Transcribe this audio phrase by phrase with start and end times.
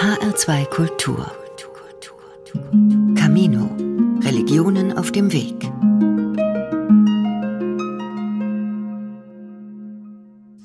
[0.00, 1.30] HR2 Kultur.
[3.16, 3.68] Camino.
[4.22, 5.70] Religionen auf dem Weg.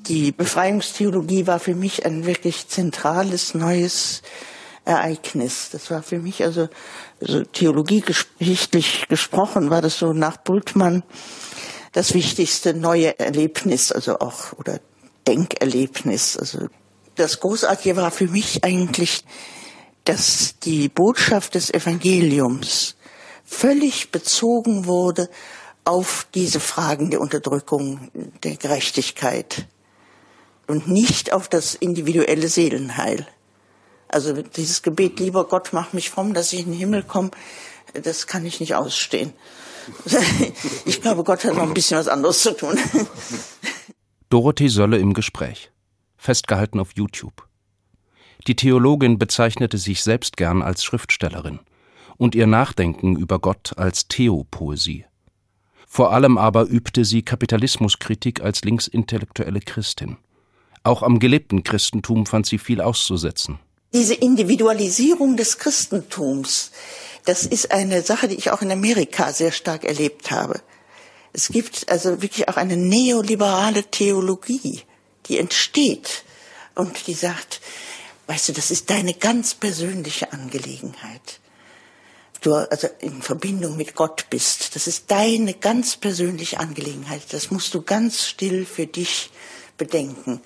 [0.08, 4.22] Die Befreiungstheologie war für mich ein wirklich zentrales neues
[4.86, 5.68] Ereignis.
[5.70, 6.70] Das war für mich also,
[7.20, 11.02] also theologiegeschichtlich gesprochen, war das so nach Bultmann
[11.92, 14.80] das wichtigste neue Erlebnis, also auch oder
[15.26, 16.38] Denkerlebnis.
[16.38, 16.68] Also
[17.16, 19.24] das Großartige war für mich eigentlich,
[20.04, 22.96] dass die Botschaft des Evangeliums
[23.44, 25.28] völlig bezogen wurde
[25.84, 28.10] auf diese Fragen der Unterdrückung,
[28.42, 29.66] der Gerechtigkeit
[30.66, 33.26] und nicht auf das individuelle Seelenheil.
[34.08, 37.30] Also dieses Gebet, lieber Gott, mach mich fromm, dass ich in den Himmel komme,
[37.94, 39.32] das kann ich nicht ausstehen.
[40.84, 42.78] Ich glaube, Gott hat noch ein bisschen was anderes zu tun.
[44.28, 45.70] Dorothee Sölle im Gespräch.
[46.26, 47.46] Festgehalten auf YouTube.
[48.48, 51.60] Die Theologin bezeichnete sich selbst gern als Schriftstellerin
[52.16, 55.04] und ihr Nachdenken über Gott als Theopoesie.
[55.86, 60.16] Vor allem aber übte sie Kapitalismuskritik als linksintellektuelle Christin.
[60.82, 63.60] Auch am gelebten Christentum fand sie viel auszusetzen.
[63.94, 66.72] Diese Individualisierung des Christentums,
[67.24, 70.60] das ist eine Sache, die ich auch in Amerika sehr stark erlebt habe.
[71.32, 74.82] Es gibt also wirklich auch eine neoliberale Theologie,
[75.28, 76.24] die entsteht
[76.74, 77.60] und die sagt,
[78.26, 81.40] weißt du, das ist deine ganz persönliche Angelegenheit.
[82.42, 84.76] Du also in Verbindung mit Gott bist.
[84.76, 87.22] Das ist deine ganz persönliche Angelegenheit.
[87.30, 89.30] Das musst du ganz still für dich
[89.78, 90.40] bedenken.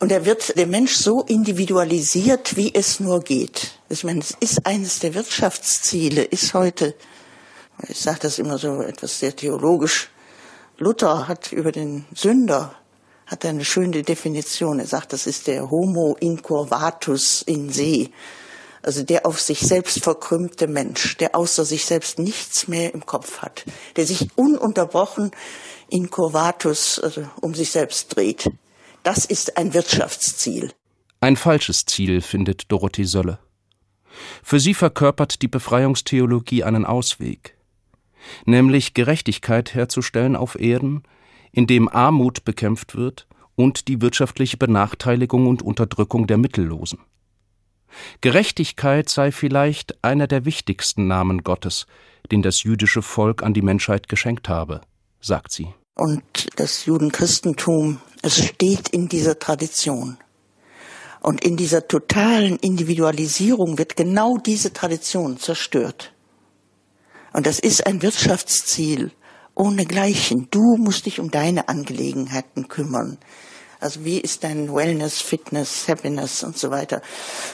[0.00, 3.72] Und er wird der Mensch so individualisiert, wie es nur geht.
[3.88, 6.94] Ich meine, es ist eines der Wirtschaftsziele, ist heute,
[7.88, 10.10] ich sage das immer so etwas sehr theologisch,
[10.76, 12.76] Luther hat über den Sünder
[13.28, 14.80] hat eine schöne Definition.
[14.80, 18.08] Er sagt, das ist der Homo incurvatus in se.
[18.82, 23.38] Also der auf sich selbst verkrümmte Mensch, der außer sich selbst nichts mehr im Kopf
[23.38, 23.64] hat,
[23.96, 25.30] der sich ununterbrochen
[25.90, 28.50] incurvatus, also um sich selbst dreht.
[29.02, 30.72] Das ist ein Wirtschaftsziel.
[31.20, 33.38] Ein falsches Ziel, findet Dorothee Sölle.
[34.42, 37.56] Für sie verkörpert die Befreiungstheologie einen Ausweg,
[38.46, 41.02] nämlich Gerechtigkeit herzustellen auf Erden,
[41.52, 47.00] in dem Armut bekämpft wird und die wirtschaftliche Benachteiligung und Unterdrückung der Mittellosen.
[48.20, 51.86] Gerechtigkeit sei vielleicht einer der wichtigsten Namen Gottes,
[52.30, 54.82] den das jüdische Volk an die Menschheit geschenkt habe,
[55.20, 55.68] sagt sie.
[55.94, 56.22] Und
[56.56, 60.18] das Judenchristentum, es steht in dieser Tradition.
[61.20, 66.12] Und in dieser totalen Individualisierung wird genau diese Tradition zerstört.
[67.32, 69.10] Und das ist ein Wirtschaftsziel
[69.58, 70.48] ohne Gleichen.
[70.50, 73.18] Du musst dich um deine Angelegenheiten kümmern.
[73.80, 77.02] Also wie ist dein Wellness, Fitness, Happiness und so weiter?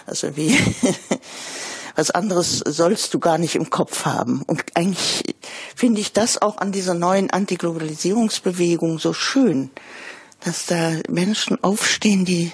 [0.07, 0.59] Also wie,
[1.97, 4.43] was anderes sollst du gar nicht im Kopf haben.
[4.47, 5.37] Und eigentlich
[5.75, 9.71] finde ich das auch an dieser neuen Antiglobalisierungsbewegung so schön,
[10.41, 12.53] dass da Menschen aufstehen, die,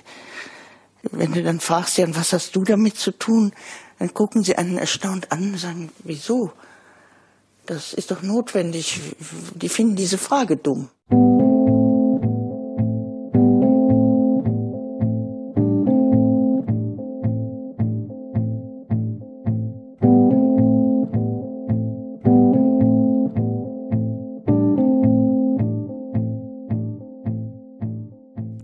[1.10, 3.52] wenn du dann fragst, ja, was hast du damit zu tun,
[3.98, 6.52] dann gucken sie einen erstaunt an und sagen, wieso?
[7.70, 8.98] Das ist doch notwendig.
[9.54, 10.88] Die finden diese Frage dumm.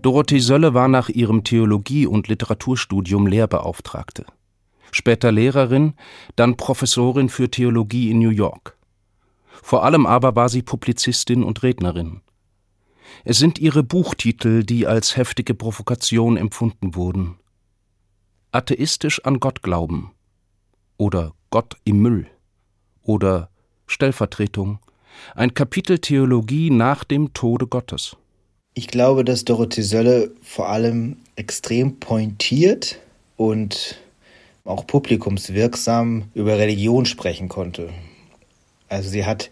[0.01, 4.25] Dorothee Sölle war nach ihrem Theologie- und Literaturstudium Lehrbeauftragte.
[4.91, 5.93] Später Lehrerin,
[6.35, 8.76] dann Professorin für Theologie in New York.
[9.61, 12.21] Vor allem aber war sie Publizistin und Rednerin.
[13.23, 17.37] Es sind ihre Buchtitel, die als heftige Provokation empfunden wurden.
[18.51, 20.11] Atheistisch an Gott glauben
[20.97, 22.27] oder Gott im Müll
[23.03, 23.49] oder
[23.87, 24.79] Stellvertretung,
[25.35, 28.15] ein Kapitel Theologie nach dem Tode Gottes.
[28.73, 32.99] Ich glaube, dass Dorothee Sölle vor allem extrem pointiert
[33.35, 33.97] und
[34.65, 37.89] auch publikumswirksam über Religion sprechen konnte.
[38.89, 39.49] Also sie hat,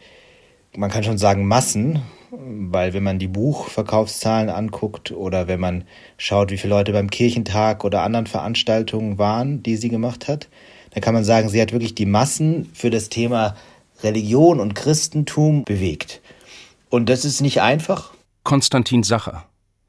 [0.76, 2.02] man kann schon sagen, Massen,
[2.32, 5.84] weil wenn man die Buchverkaufszahlen anguckt oder wenn man
[6.18, 10.50] schaut, wie viele Leute beim Kirchentag oder anderen Veranstaltungen waren, die sie gemacht hat,
[10.92, 13.56] dann kann man sagen, sie hat wirklich die Massen für das Thema
[14.04, 16.22] Religion und Christentum bewegt.
[16.90, 19.46] Und das ist nicht einfach, Konstantin Sacher,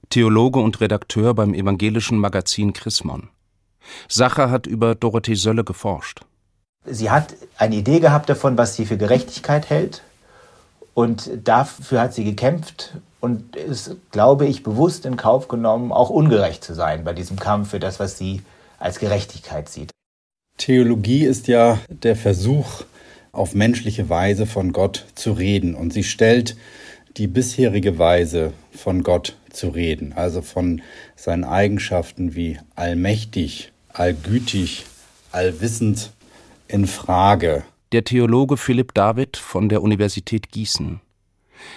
[0.08, 3.28] Theologe und Redakteur beim evangelischen Magazin Chrismon.
[4.08, 6.20] Sacher hat über Dorothee Sölle geforscht.
[6.90, 10.02] Sie hat eine Idee gehabt davon, was sie für Gerechtigkeit hält.
[10.94, 16.64] Und dafür hat sie gekämpft und ist, glaube ich, bewusst in Kauf genommen, auch ungerecht
[16.64, 18.42] zu sein bei diesem Kampf für das, was sie
[18.78, 19.90] als Gerechtigkeit sieht.
[20.56, 22.84] Theologie ist ja der Versuch,
[23.36, 25.74] auf menschliche Weise von Gott zu reden.
[25.74, 26.56] Und sie stellt
[27.16, 30.82] die bisherige Weise von Gott zu reden, also von
[31.14, 34.86] seinen Eigenschaften wie allmächtig, allgütig,
[35.32, 36.12] allwissend
[36.68, 37.64] in Frage.
[37.92, 41.00] Der Theologe Philipp David von der Universität Gießen.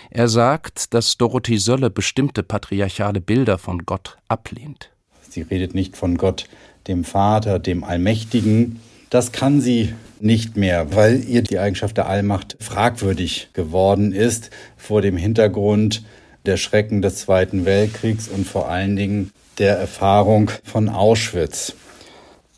[0.09, 4.91] Er sagt, dass Dorothee Sölle bestimmte patriarchale Bilder von Gott ablehnt.
[5.29, 6.49] Sie redet nicht von Gott,
[6.87, 8.79] dem Vater, dem Allmächtigen.
[9.09, 15.01] Das kann sie nicht mehr, weil ihr die Eigenschaft der Allmacht fragwürdig geworden ist vor
[15.01, 16.03] dem Hintergrund
[16.45, 21.75] der Schrecken des Zweiten Weltkriegs und vor allen Dingen der Erfahrung von Auschwitz.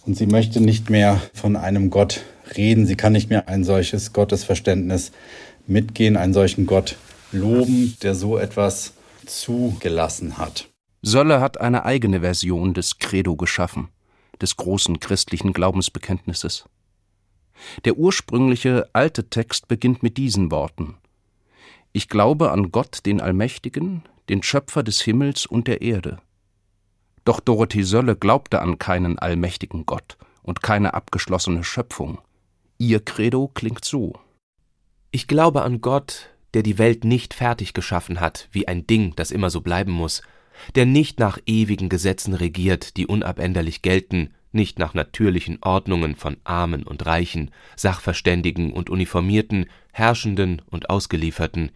[0.06, 2.22] Und sie möchte nicht mehr von einem Gott
[2.58, 2.86] reden.
[2.88, 5.12] Sie kann nicht mehr ein solches Gottesverständnis
[5.68, 6.98] mitgehen, einen solchen Gott
[7.32, 8.94] loben, der so etwas
[9.26, 10.68] zugelassen hat.
[11.02, 13.90] Sölle hat eine eigene Version des Credo geschaffen,
[14.42, 16.66] des großen christlichen Glaubensbekenntnisses.
[17.86, 20.96] Der ursprüngliche alte Text beginnt mit diesen Worten
[21.92, 26.20] Ich glaube an Gott, den Allmächtigen, den Schöpfer des Himmels und der Erde.
[27.24, 32.20] Doch Dorothee Sölle glaubte an keinen allmächtigen Gott und keine abgeschlossene Schöpfung.
[32.78, 34.14] Ihr Credo klingt so
[35.12, 39.32] Ich glaube an Gott, der die Welt nicht fertig geschaffen hat, wie ein Ding, das
[39.32, 40.22] immer so bleiben muss,
[40.76, 46.84] der nicht nach ewigen Gesetzen regiert, die unabänderlich gelten, nicht nach natürlichen Ordnungen von Armen
[46.84, 51.72] und Reichen, Sachverständigen und Uniformierten, Herrschenden und Ausgelieferten.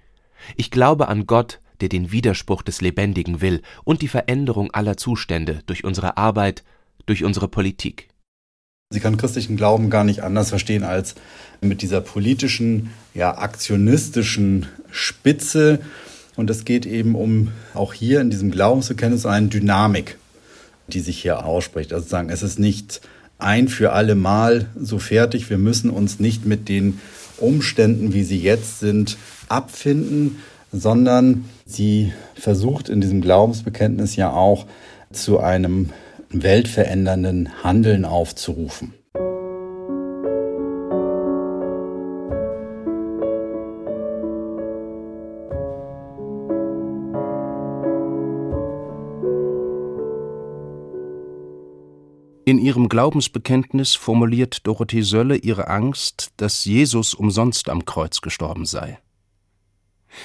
[0.55, 5.59] Ich glaube an Gott, der den Widerspruch des Lebendigen will und die Veränderung aller Zustände
[5.65, 6.63] durch unsere Arbeit,
[7.05, 8.09] durch unsere Politik.
[8.91, 11.15] Sie kann christlichen Glauben gar nicht anders verstehen als
[11.59, 15.79] mit dieser politischen, ja, aktionistischen Spitze.
[16.35, 20.17] Und es geht eben um auch hier in diesem Glaubensbekenntnis eine Dynamik,
[20.87, 21.93] die sich hier ausspricht.
[21.93, 23.01] Also sagen, es ist nicht
[23.39, 25.49] ein für alle Mal so fertig.
[25.49, 26.99] Wir müssen uns nicht mit den
[27.37, 29.17] Umständen, wie sie jetzt sind,
[29.49, 30.37] abfinden,
[30.79, 34.65] sondern sie versucht in diesem Glaubensbekenntnis ja auch
[35.11, 35.91] zu einem
[36.29, 38.93] weltverändernden Handeln aufzurufen.
[52.47, 58.99] In ihrem Glaubensbekenntnis formuliert Dorothee Sölle ihre Angst, dass Jesus umsonst am Kreuz gestorben sei.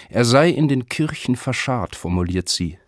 [0.09, 2.79] Er sei in den Kirchen verscharrt, formuliert sie,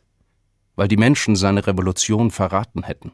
[0.76, 3.12] weil die Menschen seine Revolution verraten hätten.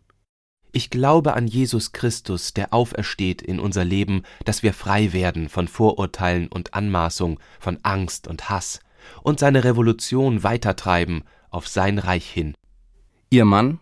[0.73, 5.67] Ich glaube an Jesus Christus, der aufersteht in unser Leben, dass wir frei werden von
[5.67, 8.81] Vorurteilen und Anmaßung, von Angst und Hass
[9.23, 12.55] und seine Revolution weitertreiben auf sein Reich hin.
[13.31, 13.81] Ihr Mann,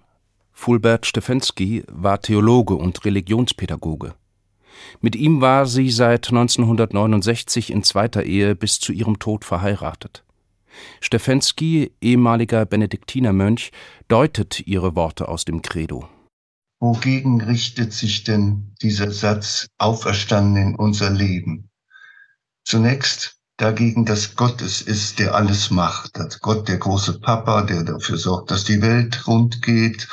[0.52, 4.14] Fulbert Stefensky war Theologe und Religionspädagoge.
[5.00, 10.24] Mit ihm war sie seit 1969 in zweiter Ehe bis zu ihrem Tod verheiratet.
[11.00, 13.70] Stefensky, ehemaliger Benediktinermönch,
[14.08, 16.08] deutet ihre Worte aus dem Credo.
[16.80, 21.70] Wogegen richtet sich denn dieser Satz auferstanden in unser Leben?
[22.64, 27.84] Zunächst dagegen, dass Gott es ist, der alles macht, dass Gott der große Papa, der
[27.84, 30.06] dafür sorgt, dass die Welt rund geht,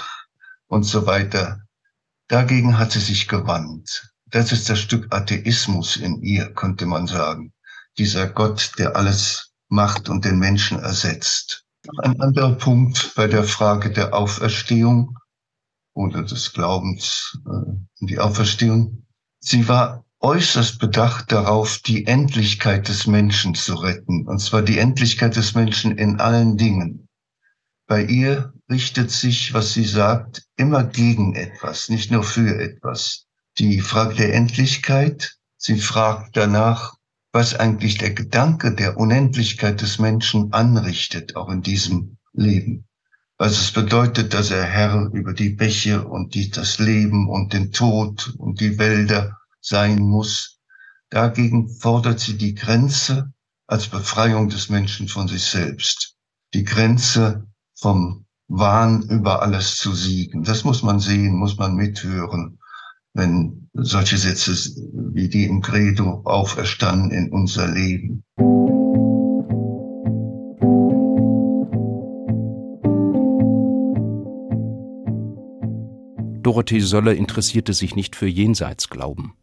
[0.67, 1.61] und so weiter.
[2.27, 4.12] Dagegen hat sie sich gewandt.
[4.33, 7.53] Das ist das Stück Atheismus in ihr, könnte man sagen.
[7.99, 11.65] Dieser Gott, der alles macht und den Menschen ersetzt.
[11.99, 15.19] Ein anderer Punkt bei der Frage der Auferstehung
[15.93, 19.05] oder des Glaubens äh, in die Auferstehung.
[19.39, 25.35] Sie war äußerst bedacht darauf, die Endlichkeit des Menschen zu retten, und zwar die Endlichkeit
[25.35, 27.07] des Menschen in allen Dingen.
[27.85, 33.27] Bei ihr richtet sich, was sie sagt, immer gegen etwas, nicht nur für etwas.
[33.59, 36.95] Die Frage der Endlichkeit, sie fragt danach,
[37.31, 42.87] was eigentlich der Gedanke der Unendlichkeit des Menschen anrichtet, auch in diesem Leben.
[43.37, 47.71] Was es bedeutet, dass er Herr über die Bäche und die, das Leben und den
[47.71, 50.59] Tod und die Wälder sein muss.
[51.11, 53.33] Dagegen fordert sie die Grenze
[53.67, 56.15] als Befreiung des Menschen von sich selbst.
[56.55, 57.45] Die Grenze
[57.75, 60.43] vom Wahn über alles zu siegen.
[60.43, 62.59] Das muss man sehen, muss man mithören,
[63.13, 64.51] wenn solche Sätze
[65.13, 68.23] wie die im Credo auferstanden in unser Leben.
[76.43, 79.33] Dorothee Sölle interessierte sich nicht für Jenseitsglauben.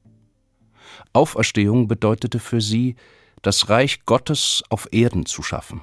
[1.13, 2.97] Auferstehung bedeutete für sie,
[3.43, 5.81] das Reich Gottes auf Erden zu schaffen.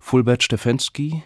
[0.00, 1.22] Fulbert Stefensky,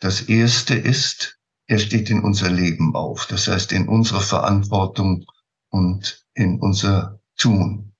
[0.00, 1.39] das erste ist,
[1.70, 3.26] er steht in unser Leben auf.
[3.26, 5.24] Das heißt, in unsere Verantwortung
[5.68, 7.94] und in unser Tun.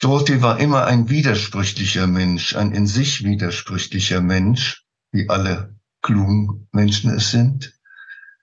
[0.00, 7.10] Dorothy war immer ein widersprüchlicher Mensch, ein in sich widersprüchlicher Mensch, wie alle klugen Menschen
[7.10, 7.78] es sind.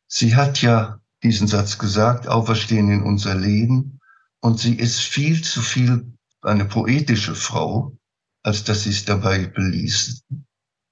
[0.07, 3.99] Sie hat ja diesen Satz gesagt, auferstehen in unser Leben.
[4.39, 7.97] Und sie ist viel zu viel eine poetische Frau,
[8.43, 10.23] als dass sie es dabei beließ.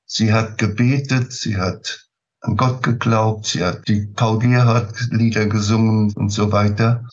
[0.05, 2.08] Sie hat gebetet, sie hat
[2.41, 7.05] an Gott geglaubt, sie hat die Paul Gerhardt Lieder gesungen und so weiter.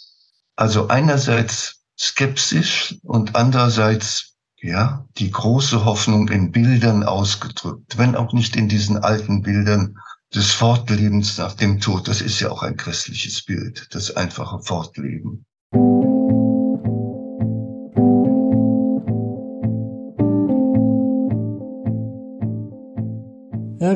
[0.57, 8.57] Also einerseits skeptisch und andererseits ja, die große Hoffnung in Bildern ausgedrückt, wenn auch nicht
[8.57, 9.97] in diesen alten Bildern
[10.35, 12.09] des Fortlebens nach dem Tod.
[12.09, 15.45] Das ist ja auch ein christliches Bild, das einfache Fortleben.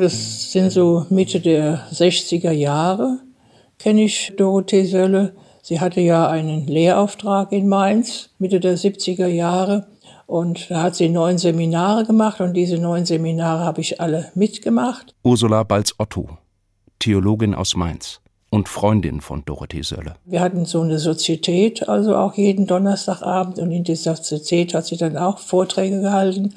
[0.00, 3.18] Das sind so Mitte der 60er Jahre,
[3.78, 5.34] kenne ich Dorothee Sölle.
[5.62, 9.86] Sie hatte ja einen Lehrauftrag in Mainz, Mitte der 70er Jahre.
[10.26, 15.14] Und da hat sie neun Seminare gemacht und diese neun Seminare habe ich alle mitgemacht.
[15.24, 16.38] Ursula Balz-Otto,
[17.00, 20.14] Theologin aus Mainz und Freundin von Dorothee Sölle.
[20.24, 24.96] Wir hatten so eine Sozietät, also auch jeden Donnerstagabend und in dieser Sozietät hat sie
[24.96, 26.54] dann auch Vorträge gehalten.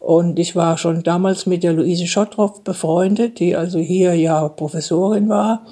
[0.00, 5.28] Und ich war schon damals mit der Luise Schottroff befreundet, die also hier ja Professorin
[5.28, 5.66] war.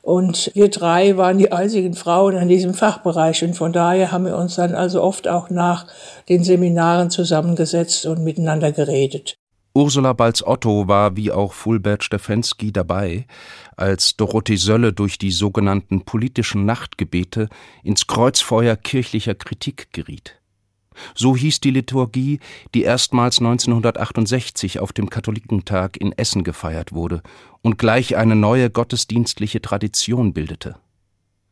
[0.00, 3.44] Und wir drei waren die einzigen Frauen in diesem Fachbereich.
[3.44, 5.86] Und von daher haben wir uns dann also oft auch nach
[6.28, 9.36] den Seminaren zusammengesetzt und miteinander geredet.
[9.74, 13.26] Ursula Balz-Otto war wie auch Fulbert Stefensky dabei,
[13.76, 17.48] als Dorothee Sölle durch die sogenannten politischen Nachtgebete
[17.82, 20.40] ins Kreuzfeuer kirchlicher Kritik geriet.
[21.14, 22.40] So hieß die Liturgie,
[22.74, 27.22] die erstmals 1968 auf dem Katholikentag in Essen gefeiert wurde
[27.62, 30.76] und gleich eine neue gottesdienstliche Tradition bildete.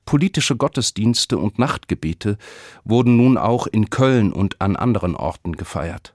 [0.04, 2.36] Politische Gottesdienste und Nachtgebete
[2.84, 6.14] wurden nun auch in Köln und an anderen Orten gefeiert.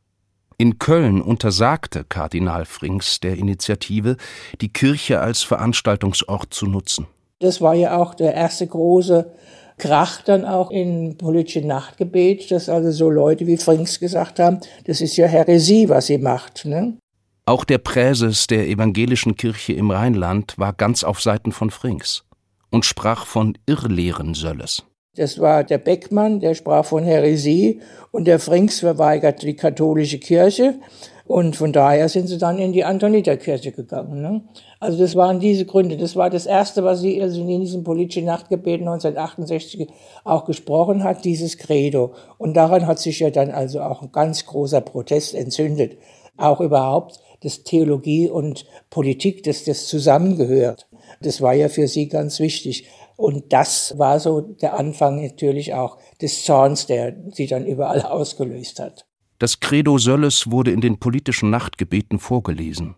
[0.59, 4.17] In Köln untersagte Kardinal Frings der Initiative,
[4.59, 7.07] die Kirche als Veranstaltungsort zu nutzen.
[7.39, 9.31] Das war ja auch der erste große
[9.77, 15.01] Krach dann auch in politische Nachtgebet, dass also so Leute wie Frings gesagt haben, das
[15.01, 16.65] ist ja Häresie, was sie macht.
[16.65, 16.97] Ne?
[17.45, 22.23] Auch der Präses der evangelischen Kirche im Rheinland war ganz auf Seiten von Frings
[22.71, 24.83] und sprach von Irrlehren Sölles.
[25.15, 27.81] Das war der Beckmann, der sprach von Häresie
[28.11, 30.79] und der Frings verweigert die katholische Kirche.
[31.27, 34.21] Und von daher sind sie dann in die Antoniterkirche gegangen.
[34.21, 34.41] Ne?
[34.79, 35.97] Also das waren diese Gründe.
[35.97, 39.89] Das war das Erste, was sie also in diesem politischen Nachtgebet 1968
[40.23, 42.13] auch gesprochen hat, dieses Credo.
[42.37, 45.97] Und daran hat sich ja dann also auch ein ganz großer Protest entzündet.
[46.37, 50.87] Auch überhaupt, dass Theologie und Politik, dass das zusammengehört.
[51.21, 52.87] Das war ja für sie ganz wichtig.
[53.17, 58.79] Und das war so der Anfang natürlich auch des Zorns, der sie dann überall ausgelöst
[58.79, 59.06] hat.
[59.39, 62.95] Das Credo Sölles wurde in den politischen Nachtgebeten vorgelesen.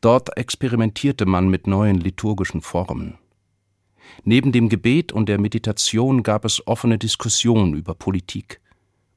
[0.00, 3.18] Dort experimentierte man mit neuen liturgischen Formen.
[4.24, 8.60] Neben dem Gebet und der Meditation gab es offene Diskussionen über Politik.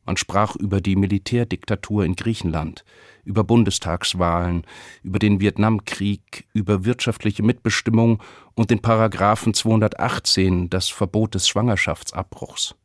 [0.06, 2.86] Man sprach über die Militärdiktatur in Griechenland,
[3.24, 4.66] über Bundestagswahlen,
[5.04, 8.22] über den Vietnamkrieg, über wirtschaftliche Mitbestimmung
[8.54, 12.76] und den Paragraphen 218, das Verbot des Schwangerschaftsabbruchs.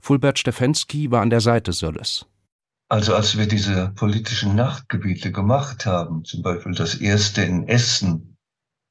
[0.00, 2.26] Fulbert Stefensky war an der Seite Sölles.
[2.90, 8.36] Also als wir diese politischen Nachtgebiete gemacht haben, zum Beispiel das erste in Essen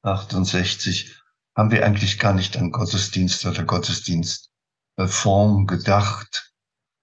[0.00, 1.22] 68,
[1.54, 6.54] haben wir eigentlich gar nicht an Gottesdienst oder Gottesdienstform gedacht,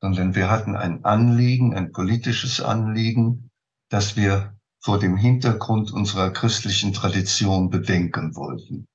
[0.02, 3.52] sondern wir hatten ein Anliegen, ein politisches Anliegen,
[3.90, 8.88] das wir vor dem Hintergrund unserer christlichen Tradition bedenken wollten.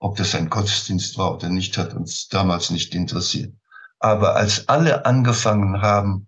[0.00, 3.54] Ob das ein Gottesdienst war oder nicht, hat uns damals nicht interessiert.
[4.00, 6.27] Aber als alle angefangen haben,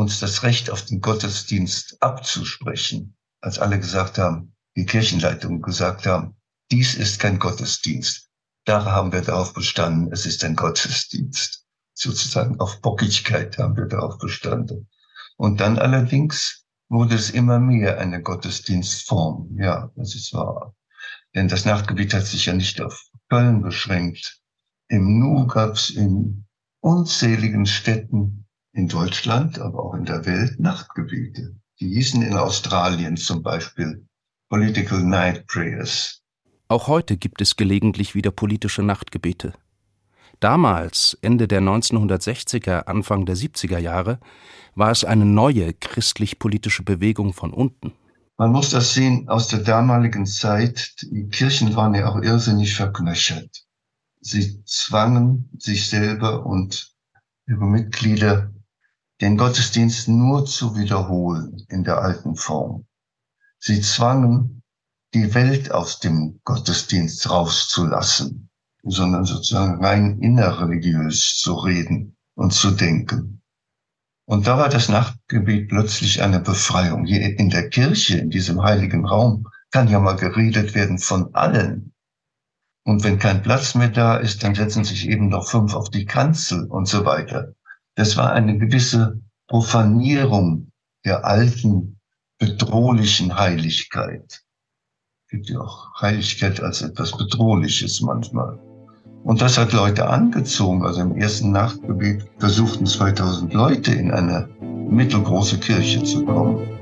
[0.00, 6.36] uns das Recht auf den Gottesdienst abzusprechen, als alle gesagt haben, die Kirchenleitung gesagt haben,
[6.70, 8.30] dies ist kein Gottesdienst.
[8.64, 11.66] Da haben wir darauf bestanden, es ist ein Gottesdienst.
[11.92, 14.88] Sozusagen auf Bockigkeit haben wir darauf bestanden.
[15.36, 19.58] Und dann allerdings wurde es immer mehr eine Gottesdienstform.
[19.58, 20.74] Ja, das ist wahr.
[21.34, 24.40] Denn das Nachtgebiet hat sich ja nicht auf Köln beschränkt.
[24.88, 26.46] Im Nu gab es in
[26.80, 31.56] unzähligen Städten in Deutschland, aber auch in der Welt Nachtgebete.
[31.80, 34.06] Die hießen in Australien zum Beispiel
[34.48, 36.22] Political Night Prayers.
[36.68, 39.54] Auch heute gibt es gelegentlich wieder politische Nachtgebete.
[40.38, 44.20] Damals, Ende der 1960er, Anfang der 70er Jahre,
[44.74, 47.92] war es eine neue christlich-politische Bewegung von unten.
[48.38, 50.94] Man muss das sehen aus der damaligen Zeit.
[51.02, 53.66] Die Kirchen waren ja auch irrsinnig verknöchert.
[54.20, 56.94] Sie zwangen sich selber und
[57.46, 58.50] ihre Mitglieder,
[59.20, 62.86] den Gottesdienst nur zu wiederholen in der alten Form.
[63.58, 64.62] Sie zwangen
[65.12, 68.50] die Welt aus dem Gottesdienst rauszulassen,
[68.82, 73.42] sondern sozusagen rein innerreligiös zu reden und zu denken.
[74.24, 77.04] Und da war das Nachtgebet plötzlich eine Befreiung.
[77.04, 81.92] Hier in der Kirche, in diesem heiligen Raum, kann ja mal geredet werden von allen.
[82.84, 86.06] Und wenn kein Platz mehr da ist, dann setzen sich eben noch fünf auf die
[86.06, 87.54] Kanzel und so weiter.
[87.96, 90.70] Das war eine gewisse Profanierung
[91.04, 91.98] der alten,
[92.38, 94.42] bedrohlichen Heiligkeit.
[95.24, 98.58] Es gibt ja auch Heiligkeit als etwas Bedrohliches manchmal.
[99.22, 100.84] Und das hat Leute angezogen.
[100.84, 104.48] Also im ersten Nachtgebet versuchten 2000 Leute in eine
[104.88, 106.79] mittelgroße Kirche zu kommen.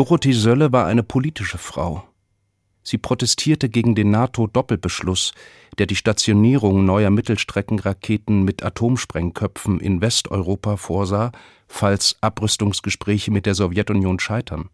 [0.00, 2.02] Dorothee Sölle war eine politische Frau.
[2.82, 5.34] Sie protestierte gegen den NATO-Doppelbeschluss,
[5.76, 11.32] der die Stationierung neuer Mittelstreckenraketen mit Atomsprengköpfen in Westeuropa vorsah,
[11.68, 14.70] falls Abrüstungsgespräche mit der Sowjetunion scheitern.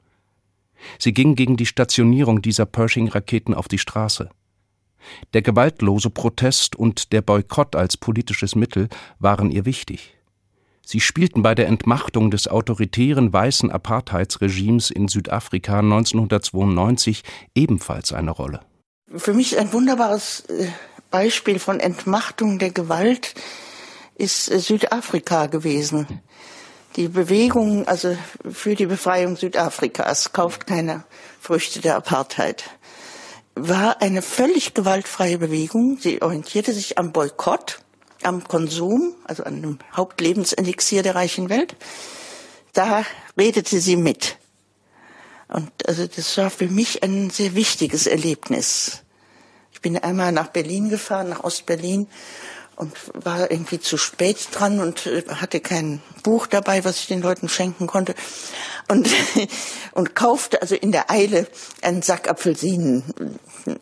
[1.00, 4.30] Sie ging gegen die Stationierung dieser Pershing-Raketen auf die Straße.
[5.35, 10.15] Der gewaltlose Protest und der Boykott als politisches Mittel waren ihr wichtig.
[10.88, 17.25] Sie spielten bei der Entmachtung des autoritären weißen Apartheidsregimes in Südafrika 1992
[17.57, 18.61] ebenfalls eine Rolle.
[19.12, 20.69] Für mich ein wunderbares äh,
[21.11, 23.35] Beispiel von Entmachtung der Gewalt
[24.14, 26.07] ist äh, Südafrika gewesen.
[26.95, 28.16] Die Bewegung, also
[28.49, 31.02] für die Befreiung Südafrikas, kauft keine
[31.40, 32.62] Früchte der Apartheid,
[33.57, 35.99] war eine völlig gewaltfreie Bewegung.
[36.00, 37.81] Sie orientierte sich am Boykott
[38.23, 41.76] am Konsum, also an dem Hauptlebenselixier der reichen Welt,
[42.72, 43.05] da
[43.38, 44.38] redete sie mit.
[45.48, 49.02] Und also das war für mich ein sehr wichtiges Erlebnis.
[49.72, 52.09] Ich bin einmal nach Berlin gefahren, nach Ostberlin
[52.76, 57.22] und war irgendwie zu spät dran und äh, hatte kein Buch dabei, was ich den
[57.22, 58.14] Leuten schenken konnte
[58.88, 59.09] und
[59.92, 61.46] und kaufte also in der Eile
[61.83, 63.02] einen Sack Apfelsinen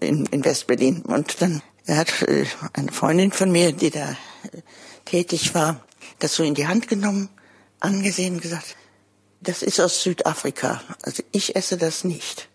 [0.01, 4.16] in, in Westberlin und dann er hat äh, eine Freundin von mir, die da äh,
[5.05, 5.85] tätig war,
[6.18, 7.29] das so in die Hand genommen,
[7.81, 8.77] angesehen und gesagt,
[9.40, 10.83] das ist aus Südafrika.
[11.03, 12.49] Also ich esse das nicht.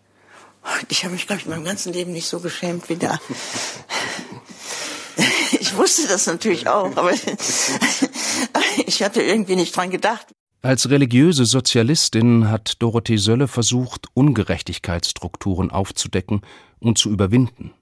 [0.88, 3.18] Ich habe mich, glaube ich, in meinem ganzen Leben nicht so geschämt wie da.
[5.58, 7.12] Ich wusste das natürlich auch, aber
[8.86, 10.26] ich hatte irgendwie nicht dran gedacht.
[10.62, 16.42] Als religiöse Sozialistin hat Dorothee Sölle versucht, Ungerechtigkeitsstrukturen aufzudecken
[16.78, 17.72] und zu überwinden.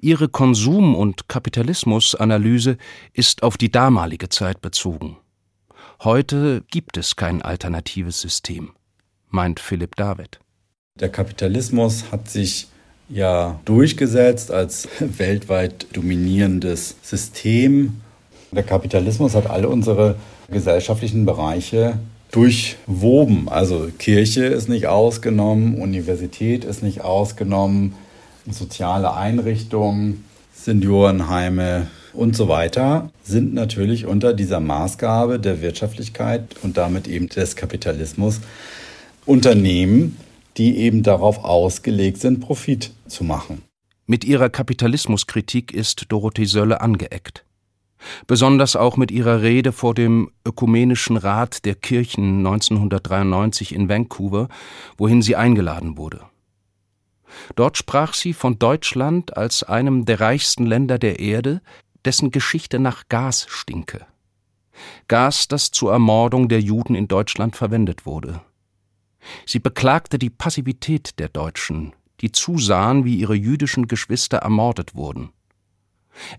[0.00, 2.76] Ihre Konsum- und Kapitalismusanalyse
[3.12, 5.16] ist auf die damalige Zeit bezogen.
[6.02, 8.70] Heute gibt es kein alternatives System,
[9.28, 10.40] meint Philipp David.
[10.98, 12.68] Der Kapitalismus hat sich
[13.08, 18.00] ja durchgesetzt als weltweit dominierendes System.
[18.52, 20.16] Der Kapitalismus hat alle unsere
[20.50, 21.98] gesellschaftlichen Bereiche
[22.30, 23.48] durchwoben.
[23.48, 27.94] Also Kirche ist nicht ausgenommen, Universität ist nicht ausgenommen,
[28.52, 37.08] soziale Einrichtungen, Seniorenheime und so weiter sind natürlich unter dieser Maßgabe der Wirtschaftlichkeit und damit
[37.08, 38.40] eben des Kapitalismus
[39.26, 40.16] Unternehmen,
[40.56, 43.62] die eben darauf ausgelegt sind, Profit zu machen.
[44.06, 47.44] Mit ihrer Kapitalismuskritik ist Dorothee Sölle angeeckt.
[48.26, 54.48] Besonders auch mit ihrer Rede vor dem Ökumenischen Rat der Kirchen 1993 in Vancouver,
[54.96, 56.29] wohin sie eingeladen wurde.
[57.56, 61.62] Dort sprach sie von Deutschland als einem der reichsten Länder der Erde,
[62.04, 64.06] dessen Geschichte nach Gas stinke.
[65.08, 68.40] Gas, das zur Ermordung der Juden in Deutschland verwendet wurde.
[69.46, 75.30] Sie beklagte die Passivität der Deutschen, die zusahen, wie ihre jüdischen Geschwister ermordet wurden.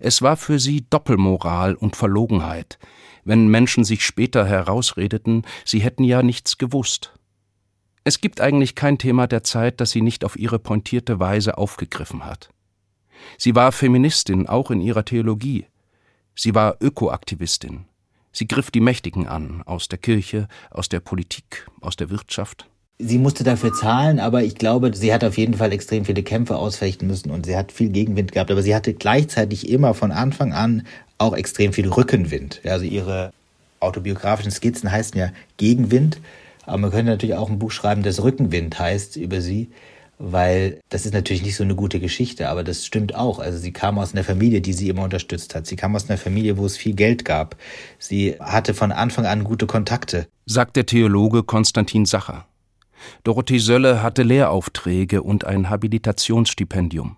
[0.00, 2.78] Es war für sie Doppelmoral und Verlogenheit,
[3.24, 7.14] wenn Menschen sich später herausredeten, sie hätten ja nichts gewusst.
[8.04, 12.24] Es gibt eigentlich kein Thema der Zeit, das sie nicht auf ihre pointierte Weise aufgegriffen
[12.24, 12.50] hat.
[13.38, 15.66] Sie war Feministin, auch in ihrer Theologie.
[16.34, 17.84] Sie war Ökoaktivistin.
[18.32, 22.66] Sie griff die Mächtigen an, aus der Kirche, aus der Politik, aus der Wirtschaft.
[22.98, 26.56] Sie musste dafür zahlen, aber ich glaube, sie hat auf jeden Fall extrem viele Kämpfe
[26.56, 28.50] ausfechten müssen und sie hat viel Gegenwind gehabt.
[28.50, 30.86] Aber sie hatte gleichzeitig immer von Anfang an
[31.18, 32.60] auch extrem viel Rückenwind.
[32.64, 33.32] Also ihre
[33.80, 36.20] autobiografischen Skizzen heißen ja Gegenwind.
[36.64, 39.70] Aber man könnte natürlich auch ein Buch schreiben, das Rückenwind heißt über sie.
[40.24, 43.40] weil das ist natürlich nicht so eine gute Geschichte, aber das stimmt auch.
[43.40, 45.66] Also sie kam aus einer Familie, die sie immer unterstützt hat.
[45.66, 47.56] Sie kam aus einer Familie, wo es viel Geld gab.
[47.98, 50.28] Sie hatte von Anfang an gute Kontakte.
[50.46, 52.46] Sagt der Theologe Konstantin Sacher.
[53.24, 57.16] Dorothee Sölle hatte Lehraufträge und ein Habilitationsstipendium.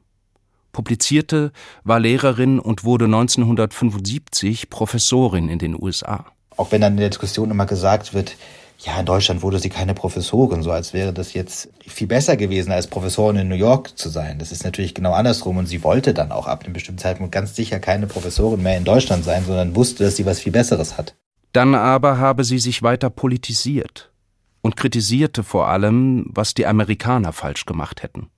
[0.73, 1.53] Publizierte,
[1.85, 6.25] war Lehrerin und wurde 1975 Professorin in den USA.
[6.57, 8.37] Auch wenn dann in der Diskussion immer gesagt wird,
[8.79, 12.73] ja, in Deutschland wurde sie keine Professorin, so als wäre das jetzt viel besser gewesen,
[12.73, 14.39] als Professorin in New York zu sein.
[14.39, 17.55] Das ist natürlich genau andersrum und sie wollte dann auch ab einem bestimmten Zeitpunkt ganz
[17.55, 21.15] sicher keine Professorin mehr in Deutschland sein, sondern wusste, dass sie was viel Besseres hat.
[21.53, 24.13] Dann aber habe sie sich weiter politisiert
[24.61, 28.29] und kritisierte vor allem, was die Amerikaner falsch gemacht hätten.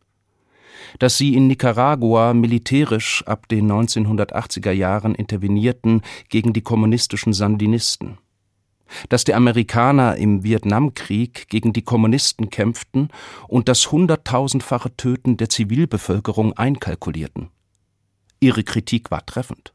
[0.99, 8.19] Dass sie in Nicaragua militärisch ab den 1980er Jahren intervenierten gegen die kommunistischen Sandinisten
[9.09, 13.09] dass die Amerikaner im Vietnamkrieg gegen die Kommunisten kämpften
[13.49, 17.49] und das hunderttausendfache Töten der Zivilbevölkerung einkalkulierten.
[18.41, 19.73] Ihre Kritik war treffend.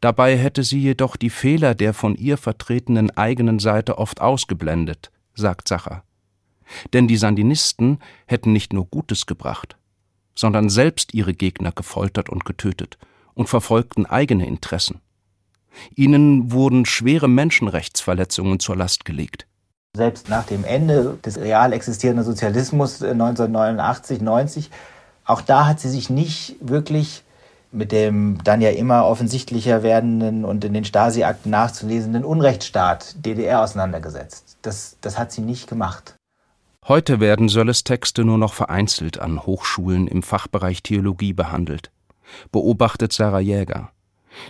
[0.00, 5.68] Dabei hätte sie jedoch die Fehler der von ihr vertretenen eigenen Seite oft ausgeblendet, sagt
[5.68, 6.02] Sacher.
[6.92, 9.76] Denn die Sandinisten hätten nicht nur Gutes gebracht,
[10.34, 12.98] sondern selbst ihre Gegner gefoltert und getötet
[13.34, 15.00] und verfolgten eigene Interessen.
[15.94, 19.46] Ihnen wurden schwere Menschenrechtsverletzungen zur Last gelegt.
[19.94, 24.70] Selbst nach dem Ende des real existierenden Sozialismus 1989, äh, 90,
[25.24, 27.24] auch da hat sie sich nicht wirklich
[27.72, 34.58] mit dem dann ja immer offensichtlicher werdenden und in den Stasi-Akten nachzulesenden Unrechtsstaat DDR auseinandergesetzt.
[34.62, 36.14] Das, das hat sie nicht gemacht.
[36.86, 41.90] Heute werden Sölles Texte nur noch vereinzelt an Hochschulen im Fachbereich Theologie behandelt,
[42.50, 43.90] beobachtet Sarah Jäger.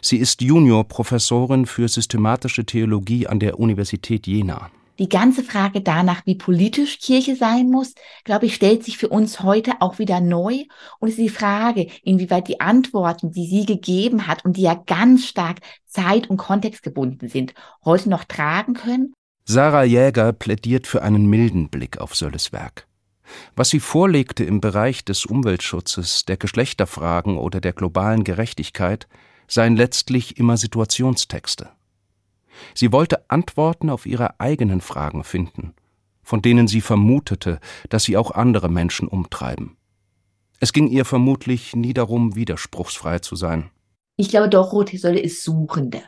[0.01, 4.71] Sie ist Juniorprofessorin für systematische Theologie an der Universität Jena.
[4.99, 9.43] Die ganze Frage danach, wie politisch Kirche sein muss, glaube ich, stellt sich für uns
[9.43, 10.65] heute auch wieder neu.
[11.01, 14.75] Und es ist die Frage, inwieweit die Antworten, die sie gegeben hat und die ja
[14.75, 19.15] ganz stark zeit- und kontextgebunden sind, heute noch tragen können.
[19.45, 22.87] Sarah Jäger plädiert für einen milden Blick auf Sölles Werk.
[23.57, 29.09] Was sie vorlegte im Bereich des Umweltschutzes, der Geschlechterfragen oder der globalen Gerechtigkeit,
[29.47, 31.71] seien letztlich immer Situationstexte.
[32.75, 35.75] Sie wollte Antworten auf ihre eigenen Fragen finden,
[36.23, 39.77] von denen sie vermutete, dass sie auch andere Menschen umtreiben.
[40.61, 43.71] Es ging ihr vermutlich nie darum, widerspruchsfrei zu sein.
[44.17, 46.03] Ich glaube, Dorothee Sölle ist Suchende.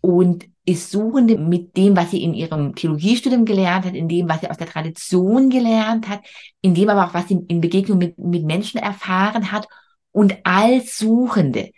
[0.00, 4.40] Und ist Suchende mit dem, was sie in ihrem Theologiestudium gelernt hat, in dem, was
[4.40, 6.20] sie aus der Tradition gelernt hat,
[6.60, 9.66] in dem aber auch, was sie in Begegnung mit, mit Menschen erfahren hat.
[10.12, 11.70] Und als Suchende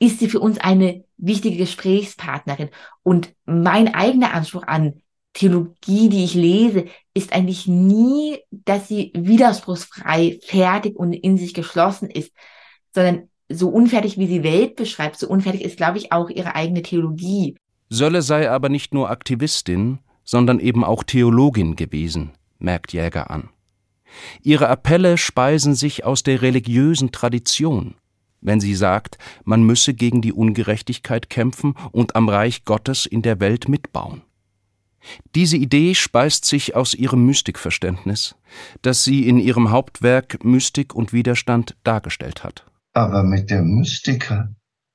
[0.00, 2.70] ist sie für uns eine wichtige Gesprächspartnerin.
[3.04, 4.94] Und mein eigener Anspruch an
[5.34, 12.10] Theologie, die ich lese, ist eigentlich nie, dass sie widerspruchsfrei, fertig und in sich geschlossen
[12.10, 12.32] ist,
[12.92, 16.82] sondern so unfertig, wie sie Welt beschreibt, so unfertig ist, glaube ich, auch ihre eigene
[16.82, 17.56] Theologie.
[17.90, 23.50] Sölle sei aber nicht nur Aktivistin, sondern eben auch Theologin gewesen, merkt Jäger an.
[24.42, 27.94] Ihre Appelle speisen sich aus der religiösen Tradition
[28.40, 33.40] wenn sie sagt, man müsse gegen die Ungerechtigkeit kämpfen und am Reich Gottes in der
[33.40, 34.22] Welt mitbauen.
[35.34, 38.34] Diese Idee speist sich aus ihrem Mystikverständnis,
[38.82, 42.66] das sie in ihrem Hauptwerk Mystik und Widerstand dargestellt hat.
[42.92, 44.30] Aber mit der Mystik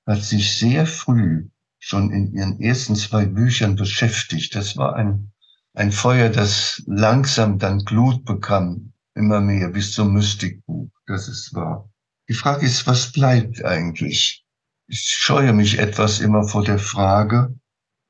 [0.05, 1.47] hat sich sehr früh
[1.79, 4.55] schon in ihren ersten zwei Büchern beschäftigt.
[4.55, 5.31] Das war ein,
[5.73, 10.89] ein Feuer, das langsam dann Glut bekam, immer mehr bis zum Mystikbuch.
[11.07, 11.89] Das ist wahr.
[12.27, 14.43] Die Frage ist, was bleibt eigentlich?
[14.87, 17.55] Ich scheue mich etwas immer vor der Frage,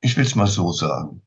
[0.01, 1.21] ich will es mal so sagen.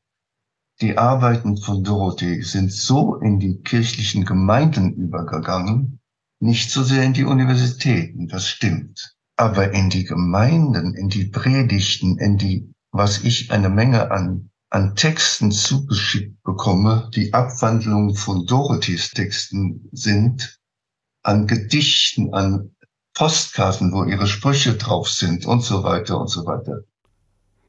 [0.81, 5.99] Die Arbeiten von Dorothee sind so in die kirchlichen Gemeinden übergegangen,
[6.39, 9.15] nicht so sehr in die Universitäten, das stimmt.
[9.35, 14.95] Aber in die Gemeinden, in die Predigten, in die, was ich eine Menge an, an
[14.95, 20.59] Texten zugeschickt bekomme, die Abwandlungen von Dorothees Texten sind,
[21.23, 22.71] an Gedichten, an
[23.19, 26.85] Postkarten, wo ihre Sprüche drauf sind und so weiter und so weiter.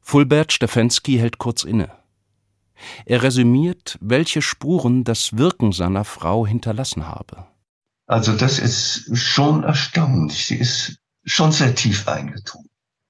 [0.01, 1.91] Fulbert Stefensky hält kurz inne.
[3.05, 7.47] Er resümiert, welche Spuren das Wirken seiner Frau hinterlassen habe.
[8.07, 10.45] Also das ist schon erstaunlich.
[10.45, 12.69] Sie ist schon sehr tief eingetun.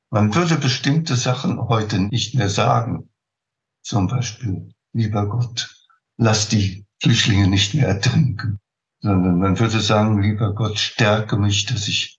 [0.09, 3.11] Man würde bestimmte Sachen heute nicht mehr sagen.
[3.83, 5.69] Zum Beispiel, lieber Gott,
[6.17, 8.59] lass die Flüchtlinge nicht mehr ertrinken.
[8.99, 12.17] Sondern man würde sagen, lieber Gott, stärke mich, dass ich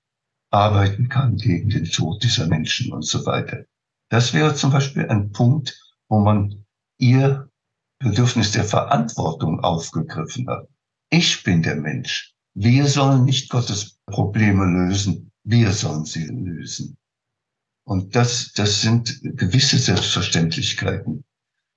[0.52, 3.64] arbeiten kann gegen den Tod dieser Menschen und so weiter.
[4.10, 6.64] Das wäre zum Beispiel ein Punkt, wo man
[6.98, 7.48] ihr
[7.98, 10.68] Bedürfnis der Verantwortung aufgegriffen hat.
[11.10, 16.98] Ich bin der Mensch, Wir sollen nicht Gottes Probleme lösen, wir sollen sie lösen.
[17.84, 21.24] Und das, das sind gewisse Selbstverständlichkeiten,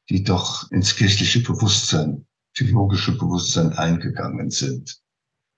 [0.09, 5.01] die doch ins kirchliche Bewusstsein, theologische Bewusstsein eingegangen sind,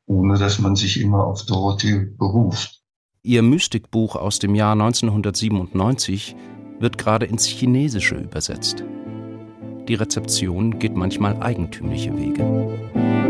[0.06, 2.77] ohne dass man sich immer auf Dorothee beruft.
[3.28, 6.34] Ihr Mystikbuch aus dem Jahr 1997
[6.80, 8.86] wird gerade ins Chinesische übersetzt.
[9.90, 13.27] Die Rezeption geht manchmal eigentümliche Wege.